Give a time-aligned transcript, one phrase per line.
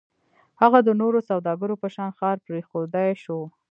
[0.61, 3.39] هغه د نورو سوداګرو په شان ښار پرېښودای شو.